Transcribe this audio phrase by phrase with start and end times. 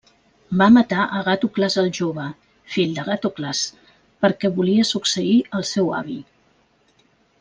[0.59, 2.25] Va matar a Agàtocles el jove,
[2.77, 3.61] fill d'Agàtocles,
[4.27, 6.17] perquè volia succeir al seu avi.